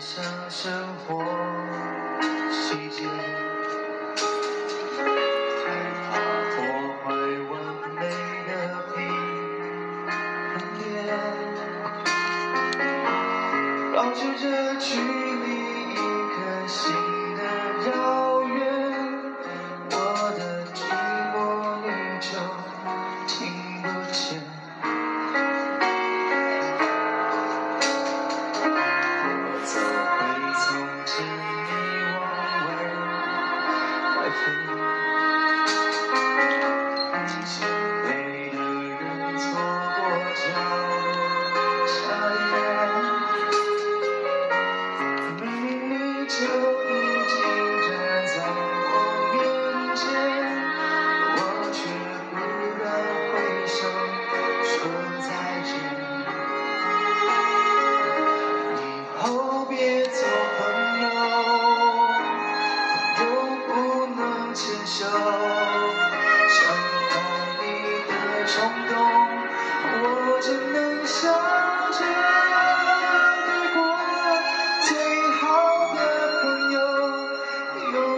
[0.00, 0.72] 想生
[1.06, 1.22] 活
[2.50, 3.49] 细节。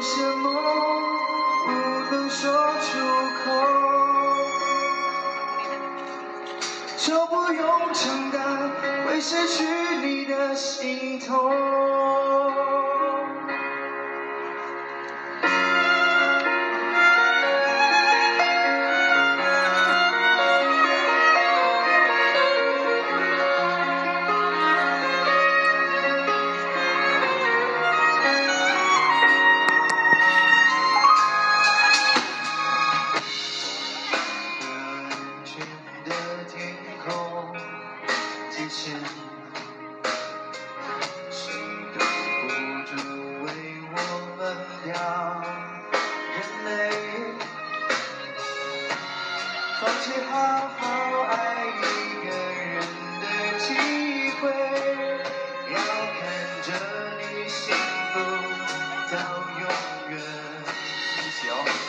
[0.00, 0.50] 为什么
[1.66, 1.70] 不
[2.10, 2.88] 能说出
[3.44, 3.52] 口？
[6.96, 8.70] 就不用承担
[9.04, 9.62] 会失去
[10.02, 11.52] 你的心痛
[61.50, 61.79] y'all.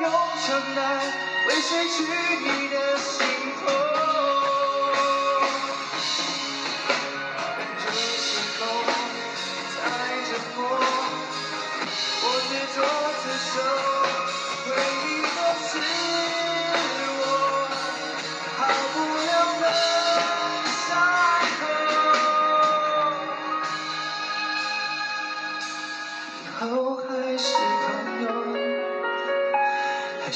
[0.00, 1.00] 用情难
[1.48, 2.02] 为谁去
[2.42, 3.26] 你的心
[3.64, 4.25] 头。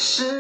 [0.01, 0.40] 是。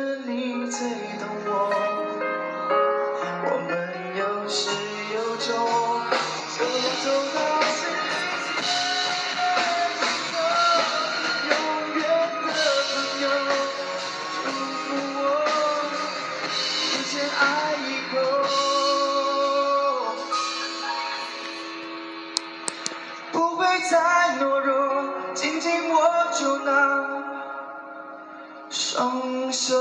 [28.70, 29.74] 双手。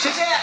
[0.00, 0.39] 谢谢。